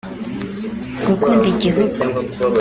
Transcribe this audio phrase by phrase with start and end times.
[1.05, 1.97] gukunda igihugu